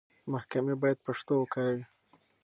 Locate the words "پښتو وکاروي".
1.05-1.85